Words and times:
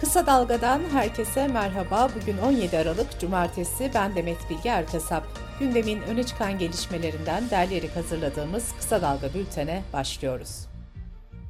Kısa 0.00 0.26
Dalga'dan 0.26 0.80
herkese 0.92 1.48
merhaba. 1.48 2.08
Bugün 2.20 2.38
17 2.38 2.78
Aralık 2.78 3.20
Cumartesi. 3.20 3.90
Ben 3.94 4.14
Demet 4.14 4.38
Bilge 4.50 4.68
Erkasap. 4.68 5.24
Gündemin 5.58 6.02
öne 6.02 6.22
çıkan 6.22 6.58
gelişmelerinden 6.58 7.50
derleyerek 7.50 7.96
hazırladığımız 7.96 8.72
Kısa 8.76 9.02
Dalga 9.02 9.34
bültene 9.34 9.82
başlıyoruz. 9.92 10.66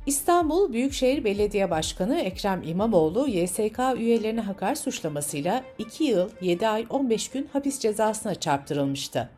İstanbul 0.06 0.72
Büyükşehir 0.72 1.24
Belediye 1.24 1.70
Başkanı 1.70 2.20
Ekrem 2.20 2.62
İmamoğlu, 2.62 3.28
YSK 3.28 3.78
üyelerine 3.96 4.40
hakar 4.40 4.74
suçlamasıyla 4.74 5.62
2 5.78 6.04
yıl 6.04 6.30
7 6.40 6.68
ay 6.68 6.86
15 6.90 7.30
gün 7.30 7.48
hapis 7.52 7.78
cezasına 7.78 8.34
çarptırılmıştı. 8.34 9.28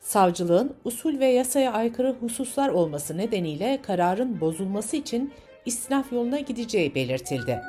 Savcılığın 0.00 0.74
usul 0.84 1.18
ve 1.18 1.26
yasaya 1.26 1.72
aykırı 1.72 2.16
hususlar 2.20 2.68
olması 2.68 3.16
nedeniyle 3.16 3.78
kararın 3.82 4.40
bozulması 4.40 4.96
için 4.96 5.32
istinaf 5.66 6.12
yoluna 6.12 6.38
gideceği 6.38 6.94
belirtildi. 6.94 7.62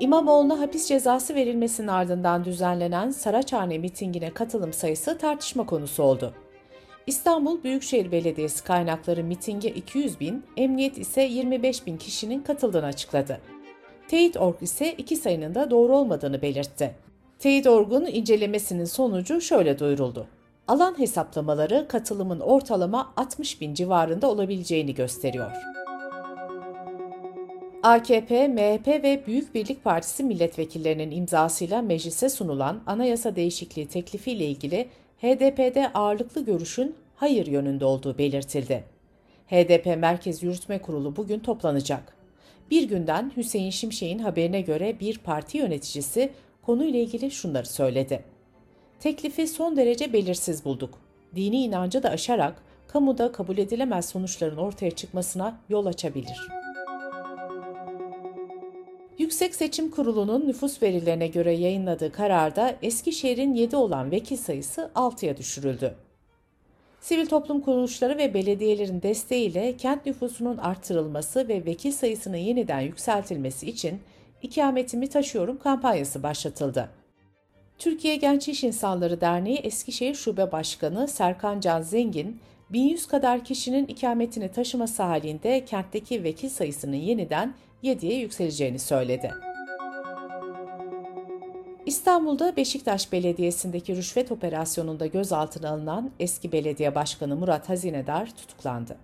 İmamoğlu'na 0.00 0.60
hapis 0.60 0.88
cezası 0.88 1.34
verilmesinin 1.34 1.88
ardından 1.88 2.44
düzenlenen 2.44 3.10
Saraçhane 3.10 3.78
mitingine 3.78 4.30
katılım 4.30 4.72
sayısı 4.72 5.18
tartışma 5.18 5.66
konusu 5.66 6.02
oldu. 6.02 6.34
İstanbul 7.06 7.62
Büyükşehir 7.62 8.12
Belediyesi 8.12 8.64
kaynakları 8.64 9.24
mitinge 9.24 9.68
200 9.68 10.20
bin, 10.20 10.44
emniyet 10.56 10.98
ise 10.98 11.22
25 11.22 11.86
bin 11.86 11.96
kişinin 11.96 12.42
katıldığını 12.42 12.86
açıkladı. 12.86 13.40
Teyit.org 14.08 14.62
ise 14.62 14.92
iki 14.92 15.16
sayının 15.16 15.54
da 15.54 15.70
doğru 15.70 15.96
olmadığını 15.96 16.42
belirtti. 16.42 16.94
Teyit.org'un 17.38 18.06
incelemesinin 18.06 18.84
sonucu 18.84 19.40
şöyle 19.40 19.78
duyuruldu. 19.78 20.26
Alan 20.68 20.98
hesaplamaları 20.98 21.88
katılımın 21.88 22.40
ortalama 22.40 23.12
60 23.16 23.60
bin 23.60 23.74
civarında 23.74 24.30
olabileceğini 24.30 24.94
gösteriyor. 24.94 25.50
AKP, 27.84 28.48
MHP 28.48 28.86
ve 28.86 29.22
Büyük 29.26 29.54
Birlik 29.54 29.84
Partisi 29.84 30.24
milletvekillerinin 30.24 31.10
imzasıyla 31.10 31.82
meclise 31.82 32.28
sunulan 32.28 32.82
anayasa 32.86 33.36
değişikliği 33.36 33.88
teklifiyle 33.88 34.46
ilgili 34.46 34.88
HDP'de 35.22 35.92
ağırlıklı 35.92 36.44
görüşün 36.44 36.94
hayır 37.16 37.46
yönünde 37.46 37.84
olduğu 37.84 38.18
belirtildi. 38.18 38.84
HDP 39.46 39.86
Merkez 39.98 40.42
Yürütme 40.42 40.78
Kurulu 40.78 41.16
bugün 41.16 41.38
toplanacak. 41.38 42.16
Bir 42.70 42.88
günden 42.88 43.32
Hüseyin 43.36 43.70
Şimşek'in 43.70 44.18
haberine 44.18 44.60
göre 44.60 45.00
bir 45.00 45.18
parti 45.18 45.58
yöneticisi 45.58 46.30
konuyla 46.62 46.98
ilgili 46.98 47.30
şunları 47.30 47.66
söyledi. 47.66 48.24
Teklifi 49.00 49.46
son 49.48 49.76
derece 49.76 50.12
belirsiz 50.12 50.64
bulduk. 50.64 50.98
Dini 51.34 51.62
inancı 51.62 52.02
da 52.02 52.10
aşarak 52.10 52.62
kamuda 52.88 53.32
kabul 53.32 53.58
edilemez 53.58 54.08
sonuçların 54.08 54.56
ortaya 54.56 54.90
çıkmasına 54.90 55.60
yol 55.68 55.86
açabilir. 55.86 56.63
Yüksek 59.18 59.54
Seçim 59.54 59.90
Kurulu'nun 59.90 60.48
nüfus 60.48 60.82
verilerine 60.82 61.26
göre 61.26 61.52
yayınladığı 61.52 62.12
kararda 62.12 62.76
Eskişehir'in 62.82 63.54
7 63.54 63.76
olan 63.76 64.10
vekil 64.10 64.36
sayısı 64.36 64.90
6'ya 64.94 65.36
düşürüldü. 65.36 65.94
Sivil 67.00 67.26
toplum 67.26 67.60
kuruluşları 67.60 68.18
ve 68.18 68.34
belediyelerin 68.34 69.02
desteğiyle 69.02 69.76
kent 69.76 70.06
nüfusunun 70.06 70.56
artırılması 70.56 71.48
ve 71.48 71.64
vekil 71.64 71.92
sayısının 71.92 72.36
yeniden 72.36 72.80
yükseltilmesi 72.80 73.66
için 73.70 74.00
ikametimi 74.42 75.08
taşıyorum 75.08 75.58
kampanyası 75.58 76.22
başlatıldı. 76.22 76.90
Türkiye 77.78 78.16
Genç 78.16 78.48
İş 78.48 78.64
İnsanları 78.64 79.20
Derneği 79.20 79.56
Eskişehir 79.56 80.14
Şube 80.14 80.52
Başkanı 80.52 81.08
Serkan 81.08 81.60
Can 81.60 81.82
Zengin, 81.82 82.40
1100 82.70 83.06
kadar 83.06 83.44
kişinin 83.44 83.86
ikametini 83.86 84.52
taşıması 84.52 85.02
halinde 85.02 85.64
kentteki 85.64 86.24
vekil 86.24 86.48
sayısının 86.48 86.96
yeniden 86.96 87.54
7'ye 87.84 88.18
yükseleceğini 88.18 88.78
söyledi. 88.78 89.34
İstanbul'da 91.86 92.56
Beşiktaş 92.56 93.12
Belediyesi'ndeki 93.12 93.96
rüşvet 93.96 94.32
operasyonunda 94.32 95.06
gözaltına 95.06 95.70
alınan 95.70 96.10
eski 96.20 96.52
belediye 96.52 96.94
başkanı 96.94 97.36
Murat 97.36 97.68
Hazinedar 97.68 98.36
tutuklandı. 98.36 98.96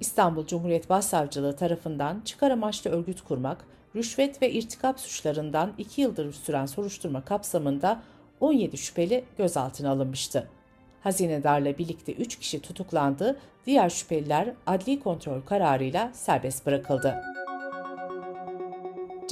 İstanbul 0.00 0.46
Cumhuriyet 0.46 0.88
Başsavcılığı 0.90 1.56
tarafından 1.56 2.20
çıkar 2.24 2.50
amaçlı 2.50 2.90
örgüt 2.90 3.20
kurmak, 3.20 3.64
rüşvet 3.96 4.42
ve 4.42 4.50
irtikap 4.50 5.00
suçlarından 5.00 5.72
2 5.78 6.00
yıldır 6.00 6.32
süren 6.32 6.66
soruşturma 6.66 7.24
kapsamında 7.24 8.02
17 8.40 8.78
şüpheli 8.78 9.24
gözaltına 9.38 9.90
alınmıştı. 9.90 10.48
Hazinedarla 11.00 11.78
birlikte 11.78 12.12
3 12.12 12.38
kişi 12.38 12.60
tutuklandı, 12.60 13.36
diğer 13.66 13.90
şüpheliler 13.90 14.52
adli 14.66 15.00
kontrol 15.00 15.40
kararıyla 15.40 16.10
serbest 16.14 16.66
bırakıldı. 16.66 17.22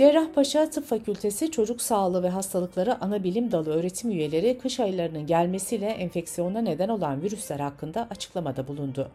Cerrahpaşa 0.02 0.70
Tıp 0.70 0.86
Fakültesi 0.86 1.50
Çocuk 1.50 1.82
Sağlığı 1.82 2.22
ve 2.22 2.28
Hastalıkları 2.28 3.04
Ana 3.04 3.24
Bilim 3.24 3.52
Dalı 3.52 3.70
öğretim 3.70 4.10
üyeleri 4.10 4.58
kış 4.58 4.80
aylarının 4.80 5.26
gelmesiyle 5.26 5.86
enfeksiyona 5.86 6.60
neden 6.60 6.88
olan 6.88 7.22
virüsler 7.22 7.60
hakkında 7.60 8.06
açıklamada 8.10 8.68
bulundu. 8.68 9.10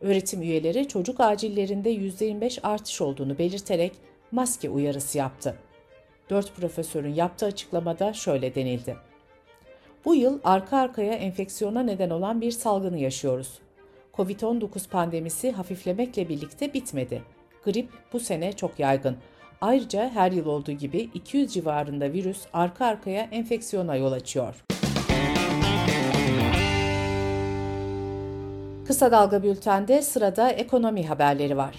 Öğretim 0.00 0.42
üyeleri 0.42 0.88
çocuk 0.88 1.20
acillerinde 1.20 1.92
%25 1.92 2.60
artış 2.62 3.00
olduğunu 3.00 3.38
belirterek 3.38 3.92
maske 4.32 4.70
uyarısı 4.70 5.18
yaptı. 5.18 5.54
Dört 6.30 6.56
profesörün 6.56 7.14
yaptığı 7.14 7.46
açıklamada 7.46 8.12
şöyle 8.12 8.54
denildi. 8.54 8.96
Bu 10.04 10.14
yıl 10.14 10.38
arka 10.44 10.76
arkaya 10.76 11.12
enfeksiyona 11.12 11.82
neden 11.82 12.10
olan 12.10 12.40
bir 12.40 12.50
salgını 12.50 12.98
yaşıyoruz. 12.98 13.58
Covid-19 14.14 14.88
pandemisi 14.88 15.52
hafiflemekle 15.52 16.28
birlikte 16.28 16.74
bitmedi. 16.74 17.22
Grip 17.64 17.88
bu 18.12 18.20
sene 18.20 18.52
çok 18.52 18.78
yaygın. 18.78 19.16
Ayrıca 19.60 20.10
her 20.14 20.32
yıl 20.32 20.46
olduğu 20.46 20.72
gibi 20.72 21.10
200 21.14 21.52
civarında 21.52 22.12
virüs 22.12 22.46
arka 22.52 22.86
arkaya 22.86 23.22
enfeksiyona 23.22 23.96
yol 23.96 24.12
açıyor. 24.12 24.64
Kısa 28.86 29.12
Dalga 29.12 29.42
Bülten'de 29.42 30.02
sırada 30.02 30.50
ekonomi 30.50 31.06
haberleri 31.06 31.56
var. 31.56 31.74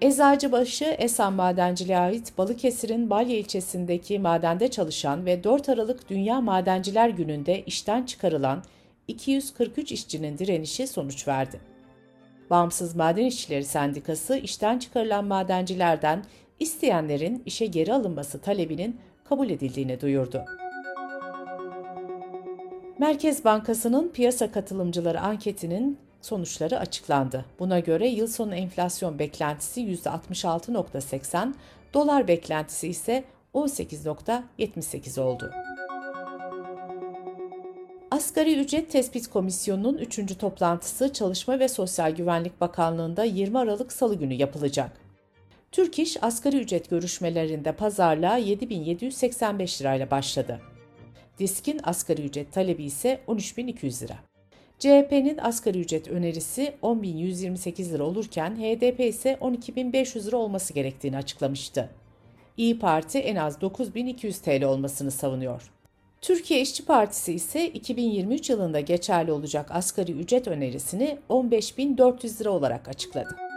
Eczacıbaşı 0.00 0.84
Esen 0.84 1.32
Madenciliğe 1.32 1.98
ait 1.98 2.38
Balıkesir'in 2.38 3.10
Balya 3.10 3.36
ilçesindeki 3.36 4.18
madende 4.18 4.70
çalışan 4.70 5.26
ve 5.26 5.44
4 5.44 5.68
Aralık 5.68 6.10
Dünya 6.10 6.40
Madenciler 6.40 7.08
Günü'nde 7.08 7.62
işten 7.62 8.02
çıkarılan 8.02 8.62
243 9.08 9.92
işçinin 9.92 10.38
direnişi 10.38 10.86
sonuç 10.86 11.28
verdi. 11.28 11.60
Bağımsız 12.50 12.96
Maden 12.96 13.24
İşçileri 13.24 13.64
Sendikası 13.64 14.36
işten 14.36 14.78
çıkarılan 14.78 15.24
madencilerden 15.24 16.24
isteyenlerin 16.60 17.42
işe 17.46 17.66
geri 17.66 17.94
alınması 17.94 18.40
talebinin 18.40 19.00
kabul 19.24 19.50
edildiğini 19.50 20.00
duyurdu. 20.00 20.44
Merkez 22.98 23.44
Bankası'nın 23.44 24.08
piyasa 24.08 24.52
katılımcıları 24.52 25.20
anketinin 25.20 25.98
sonuçları 26.20 26.78
açıklandı. 26.78 27.44
Buna 27.58 27.80
göre 27.80 28.08
yıl 28.08 28.26
sonu 28.26 28.54
enflasyon 28.54 29.18
beklentisi 29.18 29.80
%66.80, 29.80 31.52
dolar 31.94 32.28
beklentisi 32.28 32.88
ise 32.88 33.24
18.78 33.54 35.20
oldu. 35.20 35.50
Asgari 38.10 38.60
Ücret 38.60 38.90
Tespit 38.90 39.28
Komisyonu'nun 39.28 39.98
3. 39.98 40.38
toplantısı 40.38 41.12
Çalışma 41.12 41.58
ve 41.58 41.68
Sosyal 41.68 42.10
Güvenlik 42.10 42.60
Bakanlığı'nda 42.60 43.24
20 43.24 43.58
Aralık 43.58 43.92
Salı 43.92 44.14
günü 44.14 44.34
yapılacak. 44.34 45.07
Türk 45.72 45.98
İş 45.98 46.22
asgari 46.22 46.56
ücret 46.56 46.90
görüşmelerinde 46.90 47.72
pazarlığa 47.72 48.36
7785 48.36 49.80
lirayla 49.80 50.10
başladı. 50.10 50.60
Diskin 51.38 51.80
asgari 51.82 52.22
ücret 52.22 52.52
talebi 52.52 52.84
ise 52.84 53.20
13200 53.26 54.02
lira. 54.02 54.16
CHP'nin 54.78 55.38
asgari 55.38 55.80
ücret 55.80 56.08
önerisi 56.08 56.74
10.128 56.82 57.92
lira 57.92 58.04
olurken 58.04 58.56
HDP 58.56 59.00
ise 59.00 59.38
12.500 59.40 60.26
lira 60.26 60.36
olması 60.36 60.72
gerektiğini 60.74 61.16
açıklamıştı. 61.16 61.90
İyi 62.56 62.78
Parti 62.78 63.18
en 63.18 63.36
az 63.36 63.56
9.200 63.56 64.42
TL 64.42 64.64
olmasını 64.64 65.10
savunuyor. 65.10 65.70
Türkiye 66.20 66.60
İşçi 66.60 66.84
Partisi 66.84 67.32
ise 67.32 67.68
2023 67.68 68.50
yılında 68.50 68.80
geçerli 68.80 69.32
olacak 69.32 69.70
asgari 69.70 70.12
ücret 70.12 70.48
önerisini 70.48 71.18
15.400 71.30 72.40
lira 72.40 72.50
olarak 72.50 72.88
açıkladı. 72.88 73.47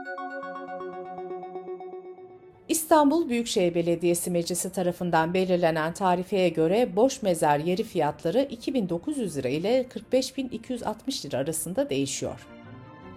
İstanbul 2.91 3.29
Büyükşehir 3.29 3.75
Belediyesi 3.75 4.31
Meclisi 4.31 4.71
tarafından 4.71 5.33
belirlenen 5.33 5.93
tarifeye 5.93 6.49
göre 6.49 6.95
boş 6.95 7.21
mezar 7.21 7.59
yeri 7.59 7.83
fiyatları 7.83 8.41
2900 8.41 9.37
lira 9.37 9.49
ile 9.49 9.85
45260 9.89 11.25
lira 11.25 11.37
arasında 11.37 11.89
değişiyor. 11.89 12.47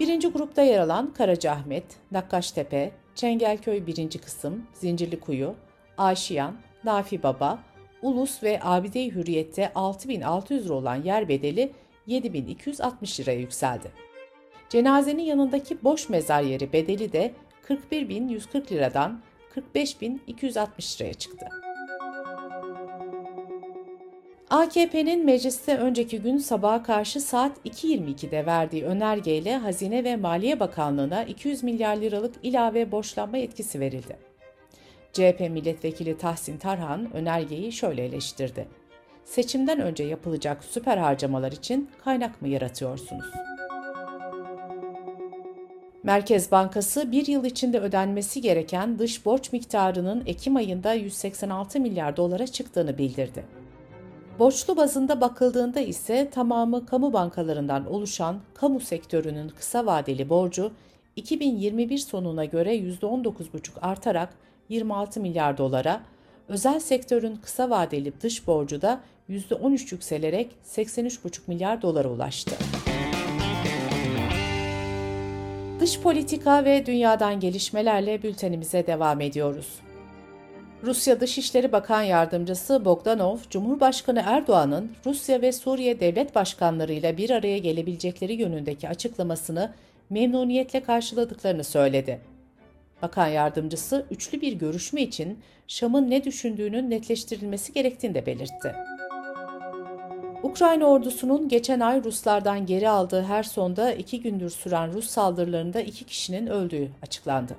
Birinci 0.01 0.29
grupta 0.29 0.63
yer 0.63 0.79
alan 0.79 1.15
Karacaahmet, 1.15 1.85
Nakkaştepe, 2.11 2.93
Çengelköy 3.15 3.87
1. 3.87 4.19
kısım, 4.19 4.67
Zincirlikuyu, 4.75 5.55
Aşiyan, 5.99 6.57
Nafi 6.85 7.23
Baba, 7.23 7.59
Ulus 8.03 8.43
ve 8.43 8.61
Abide-i 8.63 9.15
Hürriyet'te 9.15 9.73
6600 9.75 10.65
lira 10.67 10.75
olan 10.75 11.03
yer 11.03 11.29
bedeli 11.29 11.73
7260 12.07 13.21
liraya 13.21 13.39
yükseldi. 13.39 13.91
Cenazenin 14.69 15.23
yanındaki 15.23 15.85
boş 15.85 16.09
mezar 16.09 16.43
yeri 16.43 16.73
bedeli 16.73 17.13
de 17.13 17.33
41.140 17.69 18.71
liradan 18.71 19.21
45.260 19.57 21.01
liraya 21.01 21.15
çıktı. 21.15 21.47
AKP'nin 24.51 25.25
mecliste 25.25 25.77
önceki 25.77 26.21
gün 26.21 26.39
sabaha 26.39 26.83
karşı 26.83 27.21
saat 27.21 27.59
2.22'de 27.67 28.47
verdiği 28.47 28.85
önergeyle 28.85 29.57
Hazine 29.57 30.05
ve 30.05 30.17
Maliye 30.17 30.61
Bakanlığı'na 30.61 31.25
200 31.25 31.63
milyar 31.63 31.97
liralık 31.97 32.35
ilave 32.43 32.93
borçlanma 32.93 33.39
etkisi 33.39 33.81
verildi. 33.81 34.17
CHP 35.13 35.41
milletvekili 35.41 36.19
Tahsin 36.19 36.59
Tarhan 36.59 37.13
önergeyi 37.15 37.73
şöyle 37.73 38.05
eleştirdi. 38.05 38.69
Seçimden 39.25 39.81
önce 39.81 40.05
yapılacak 40.05 40.65
süper 40.65 40.97
harcamalar 40.97 41.53
için 41.53 41.91
kaynak 42.05 42.43
mı 42.43 42.49
yaratıyorsunuz? 42.49 43.27
Merkez 46.05 46.51
Bankası 46.51 47.13
bir 47.13 47.27
yıl 47.27 47.45
içinde 47.45 47.81
ödenmesi 47.81 48.41
gereken 48.41 48.99
dış 48.99 49.27
borç 49.27 49.53
miktarının 49.53 50.23
Ekim 50.27 50.57
ayında 50.57 50.93
186 50.93 51.81
milyar 51.81 52.17
dolara 52.17 52.47
çıktığını 52.47 52.99
bildirdi. 52.99 53.45
Borçlu 54.39 54.77
bazında 54.77 55.21
bakıldığında 55.21 55.81
ise 55.81 56.31
tamamı 56.31 56.87
kamu 56.87 57.13
bankalarından 57.13 57.93
oluşan 57.93 58.41
kamu 58.55 58.81
sektörünün 58.81 59.49
kısa 59.49 59.87
vadeli 59.87 60.29
borcu 60.29 60.73
2021 61.17 61.99
sonuna 61.99 62.45
göre 62.45 62.77
%19,5 62.77 63.81
artarak 63.81 64.35
26 64.69 65.21
milyar 65.21 65.59
dolara, 65.59 66.01
özel 66.49 66.81
sektörün 66.81 67.37
kısa 67.37 67.71
vadeli 67.71 68.13
dış 68.21 68.47
borcu 68.47 68.83
da 68.83 69.01
%13 69.29 69.93
yükselerek 69.95 70.51
83,5 70.65 71.39
milyar 71.47 71.83
dolara 71.83 72.09
ulaştı. 72.09 72.57
Dış 75.85 76.01
politika 76.01 76.65
ve 76.65 76.87
dünyadan 76.87 77.41
gelişmelerle 77.41 78.23
bültenimize 78.23 78.87
devam 78.87 79.21
ediyoruz. 79.21 79.69
Rusya 80.83 81.21
Dışişleri 81.21 81.73
Bakan 81.73 82.03
Yardımcısı 82.03 82.85
Bogdanov, 82.85 83.39
Cumhurbaşkanı 83.51 84.23
Erdoğan'ın 84.27 84.93
Rusya 85.07 85.43
ve 85.43 85.53
Suriye 85.53 86.01
devlet 86.01 86.35
başkanlarıyla 86.35 87.17
bir 87.17 87.31
araya 87.31 87.59
gelebilecekleri 87.59 88.33
yönündeki 88.33 88.89
açıklamasını 88.89 89.73
memnuniyetle 90.11 90.83
karşıladıklarını 90.83 91.65
söyledi. 91.65 92.21
Bakan 93.03 93.29
Yardımcısı 93.29 94.07
üçlü 94.11 94.41
bir 94.41 94.53
görüşme 94.53 95.03
için 95.03 95.39
Şam'ın 95.69 96.11
ne 96.11 96.25
düşündüğünün 96.25 96.91
netleştirilmesi 96.91 97.73
gerektiğini 97.73 98.15
de 98.15 98.27
belirtti. 98.27 98.75
Ukrayna 100.45 100.85
ordusunun 100.85 101.49
geçen 101.49 101.81
ay 101.81 102.05
Ruslardan 102.05 102.67
geri 102.67 102.89
aldığı 102.89 103.23
Herson'da 103.23 103.93
iki 103.93 104.21
gündür 104.21 104.51
süren 104.51 104.93
Rus 104.93 105.07
saldırılarında 105.07 105.81
iki 105.81 106.05
kişinin 106.05 106.47
öldüğü 106.47 106.89
açıklandı. 107.03 107.57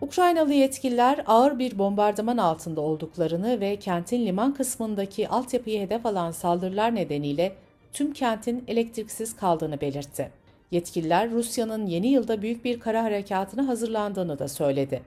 Ukraynalı 0.00 0.52
yetkililer 0.52 1.22
ağır 1.26 1.58
bir 1.58 1.78
bombardıman 1.78 2.36
altında 2.36 2.80
olduklarını 2.80 3.60
ve 3.60 3.76
kentin 3.76 4.26
liman 4.26 4.54
kısmındaki 4.54 5.28
altyapıyı 5.28 5.80
hedef 5.80 6.06
alan 6.06 6.30
saldırılar 6.30 6.94
nedeniyle 6.94 7.52
tüm 7.92 8.12
kentin 8.12 8.64
elektriksiz 8.68 9.36
kaldığını 9.36 9.80
belirtti. 9.80 10.30
Yetkililer 10.70 11.30
Rusya'nın 11.30 11.86
yeni 11.86 12.08
yılda 12.08 12.42
büyük 12.42 12.64
bir 12.64 12.80
kara 12.80 13.04
harekatına 13.04 13.68
hazırlandığını 13.68 14.38
da 14.38 14.48
söyledi. 14.48 15.02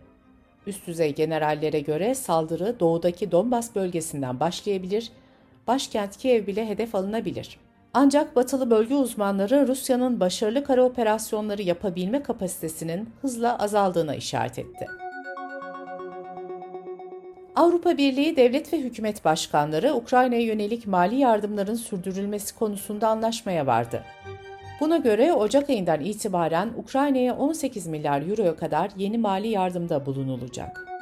Üst 0.67 0.87
düzey 0.87 1.15
generallere 1.15 1.79
göre 1.79 2.15
saldırı 2.15 2.79
doğudaki 2.79 3.31
Donbas 3.31 3.75
bölgesinden 3.75 4.39
başlayabilir, 4.39 5.11
başkent 5.67 6.17
Kiev 6.17 6.47
bile 6.47 6.69
hedef 6.69 6.95
alınabilir. 6.95 7.59
Ancak 7.93 8.35
batılı 8.35 8.69
bölge 8.69 8.95
uzmanları 8.95 9.67
Rusya'nın 9.67 10.19
başarılı 10.19 10.63
kara 10.63 10.83
operasyonları 10.83 11.61
yapabilme 11.61 12.23
kapasitesinin 12.23 13.09
hızla 13.21 13.59
azaldığına 13.59 14.15
işaret 14.15 14.59
etti. 14.59 14.87
Avrupa 17.55 17.97
Birliği 17.97 18.35
devlet 18.35 18.73
ve 18.73 18.77
hükümet 18.77 19.25
başkanları 19.25 19.93
Ukrayna'ya 19.93 20.41
yönelik 20.41 20.87
mali 20.87 21.15
yardımların 21.15 21.75
sürdürülmesi 21.75 22.55
konusunda 22.55 23.07
anlaşmaya 23.07 23.67
vardı. 23.67 24.03
Buna 24.79 24.97
göre 24.97 25.33
Ocak 25.33 25.69
ayından 25.69 26.01
itibaren 26.01 26.69
Ukrayna'ya 26.77 27.37
18 27.37 27.87
milyar 27.87 28.29
euroya 28.29 28.55
kadar 28.55 28.91
yeni 28.97 29.17
mali 29.17 29.47
yardımda 29.47 30.05
bulunulacak. 30.05 30.94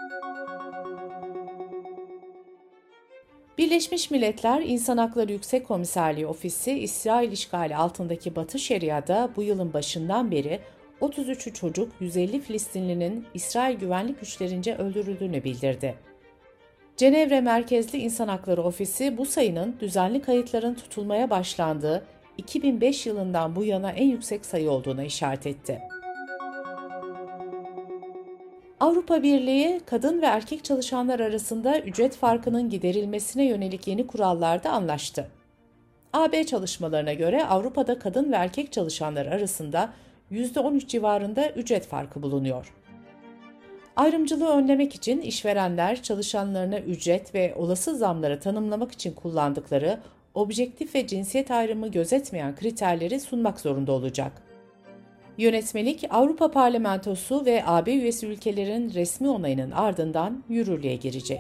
Birleşmiş 3.58 4.12
Milletler 4.12 4.62
İnsan 4.62 4.98
Hakları 4.98 5.32
Yüksek 5.32 5.68
Komiserliği 5.68 6.28
Ofisi, 6.28 6.72
İsrail 6.72 7.32
işgali 7.32 7.76
altındaki 7.76 8.36
Batı 8.36 8.60
Şeria'da 8.60 9.30
bu 9.36 9.44
yılın 9.44 9.74
başından 9.74 10.32
beri 10.32 10.60
33 11.02 11.54
çocuk 11.54 11.92
150 12.00 12.42
Filistinlinin 12.42 13.26
İsrail 13.34 13.80
güvenlik 13.80 14.20
güçlerince 14.20 14.76
öldürüldüğünü 14.76 15.44
bildirdi. 15.44 15.96
Cenevre 16.98 17.42
merkezli 17.42 17.98
İnsan 17.98 18.28
Hakları 18.28 18.64
Ofisi 18.64 19.18
bu 19.18 19.26
sayının 19.26 19.76
düzenli 19.80 20.22
kayıtların 20.22 20.74
tutulmaya 20.74 21.30
başlandığı 21.30 22.06
2005 22.38 23.06
yılından 23.06 23.56
bu 23.56 23.64
yana 23.64 23.92
en 23.92 24.08
yüksek 24.08 24.46
sayı 24.46 24.72
olduğuna 24.72 25.04
işaret 25.04 25.48
etti. 25.48 25.82
Avrupa 28.84 29.24
Birliği, 29.24 29.82
kadın 29.86 30.22
ve 30.22 30.26
erkek 30.26 30.64
çalışanlar 30.64 31.20
arasında 31.20 31.80
ücret 31.80 32.16
farkının 32.16 32.70
giderilmesine 32.70 33.46
yönelik 33.46 33.88
yeni 33.88 34.08
kurallarda 34.08 34.72
anlaştı. 34.72 35.28
AB 36.14 36.44
çalışmalarına 36.44 37.14
göre 37.14 37.46
Avrupa'da 37.46 38.00
kadın 38.00 38.32
ve 38.32 38.36
erkek 38.36 38.72
çalışanlar 38.72 39.26
arasında 39.26 39.94
%13 40.32 40.88
civarında 40.88 41.50
ücret 41.50 41.88
farkı 41.88 42.24
bulunuyor. 42.24 42.74
Ayrımcılığı 43.96 44.50
önlemek 44.50 44.96
için 44.96 45.22
işverenler 45.22 46.04
çalışanlarına 46.04 46.80
ücret 46.80 47.36
ve 47.36 47.54
olası 47.56 47.98
zamları 47.98 48.40
tanımlamak 48.40 48.92
için 48.92 49.14
kullandıkları 49.14 50.00
objektif 50.34 50.96
ve 50.96 51.08
cinsiyet 51.08 51.52
ayrımı 51.52 51.88
gözetmeyen 51.88 52.56
kriterleri 52.56 53.20
sunmak 53.20 53.60
zorunda 53.60 53.92
olacak. 53.92 54.53
Yönetmelik 55.38 56.04
Avrupa 56.10 56.52
Parlamentosu 56.52 57.46
ve 57.46 57.64
AB 57.66 57.94
üyesi 57.94 58.28
ülkelerin 58.28 58.94
resmi 58.94 59.30
onayının 59.30 59.72
ardından 59.72 60.44
yürürlüğe 60.50 60.96
girecek. 60.96 61.40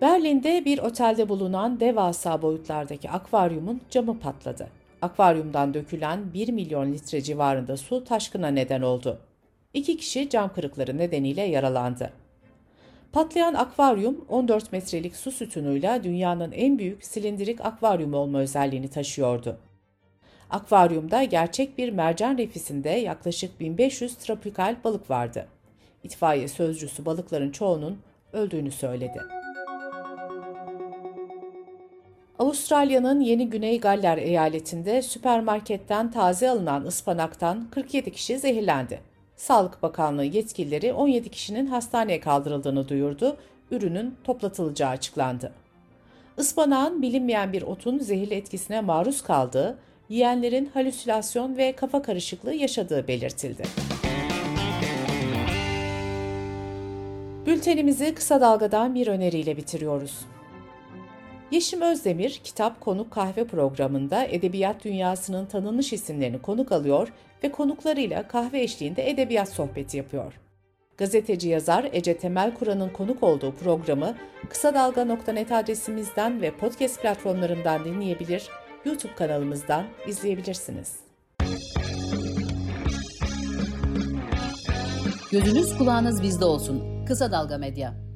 Berlin'de 0.00 0.64
bir 0.64 0.78
otelde 0.78 1.28
bulunan 1.28 1.80
devasa 1.80 2.42
boyutlardaki 2.42 3.10
akvaryumun 3.10 3.80
camı 3.90 4.18
patladı. 4.18 4.68
Akvaryumdan 5.02 5.74
dökülen 5.74 6.32
1 6.34 6.48
milyon 6.48 6.92
litre 6.92 7.22
civarında 7.22 7.76
su 7.76 8.04
taşkına 8.04 8.48
neden 8.48 8.82
oldu. 8.82 9.18
İki 9.74 9.96
kişi 9.96 10.28
cam 10.28 10.52
kırıkları 10.54 10.98
nedeniyle 10.98 11.42
yaralandı. 11.42 12.12
Patlayan 13.12 13.54
akvaryum 13.54 14.24
14 14.28 14.72
metrelik 14.72 15.16
su 15.16 15.30
sütunuyla 15.30 16.04
dünyanın 16.04 16.52
en 16.52 16.78
büyük 16.78 17.04
silindirik 17.04 17.60
akvaryumu 17.60 18.16
olma 18.16 18.38
özelliğini 18.38 18.88
taşıyordu. 18.88 19.58
Akvaryumda 20.50 21.24
gerçek 21.24 21.78
bir 21.78 21.92
mercan 21.92 22.38
refisinde 22.38 22.88
yaklaşık 22.88 23.60
1500 23.60 24.14
tropikal 24.14 24.76
balık 24.84 25.10
vardı. 25.10 25.46
İtfaiye 26.04 26.48
sözcüsü 26.48 27.04
balıkların 27.06 27.50
çoğunun 27.50 27.98
öldüğünü 28.32 28.70
söyledi. 28.70 29.20
Avustralya'nın 32.38 33.20
Yeni 33.20 33.50
Güney 33.50 33.80
Galler 33.80 34.18
eyaletinde 34.18 35.02
süpermarketten 35.02 36.10
taze 36.10 36.50
alınan 36.50 36.84
ıspanaktan 36.84 37.68
47 37.70 38.12
kişi 38.12 38.38
zehirlendi. 38.38 39.00
Sağlık 39.36 39.82
Bakanlığı 39.82 40.24
yetkilileri 40.24 40.92
17 40.92 41.28
kişinin 41.28 41.66
hastaneye 41.66 42.20
kaldırıldığını 42.20 42.88
duyurdu, 42.88 43.36
ürünün 43.70 44.14
toplatılacağı 44.24 44.90
açıklandı. 44.90 45.52
Ispanağın 46.38 47.02
bilinmeyen 47.02 47.52
bir 47.52 47.62
otun 47.62 47.98
zehirli 47.98 48.34
etkisine 48.34 48.80
maruz 48.80 49.22
kaldığı, 49.22 49.78
yiyenlerin 50.10 50.70
halüsinasyon 50.74 51.56
ve 51.56 51.72
kafa 51.72 52.02
karışıklığı 52.02 52.54
yaşadığı 52.54 53.08
belirtildi. 53.08 53.62
Bültenimizi 57.46 58.14
kısa 58.14 58.40
dalgadan 58.40 58.94
bir 58.94 59.06
öneriyle 59.06 59.56
bitiriyoruz. 59.56 60.18
Yeşim 61.50 61.80
Özdemir, 61.80 62.40
Kitap 62.44 62.80
Konuk 62.80 63.10
Kahve 63.10 63.44
programında 63.44 64.24
edebiyat 64.24 64.84
dünyasının 64.84 65.46
tanınmış 65.46 65.92
isimlerini 65.92 66.42
konuk 66.42 66.72
alıyor 66.72 67.12
ve 67.44 67.52
konuklarıyla 67.52 68.28
kahve 68.28 68.60
eşliğinde 68.60 69.10
edebiyat 69.10 69.48
sohbeti 69.48 69.96
yapıyor. 69.96 70.32
Gazeteci 70.96 71.48
yazar 71.48 71.88
Ece 71.92 72.18
Temel 72.18 72.54
Kur'an'ın 72.54 72.88
konuk 72.88 73.22
olduğu 73.22 73.54
programı 73.54 74.16
kısa 74.48 74.74
dalga.net 74.74 75.52
adresimizden 75.52 76.42
ve 76.42 76.50
podcast 76.50 77.02
platformlarından 77.02 77.84
dinleyebilir, 77.84 78.48
YouTube 78.84 79.14
kanalımızdan 79.14 79.84
izleyebilirsiniz. 80.06 80.96
Gözünüz 85.32 85.78
kulağınız 85.78 86.22
bizde 86.22 86.44
olsun. 86.44 87.04
Kısa 87.06 87.32
Dalga 87.32 87.58
Medya. 87.58 88.09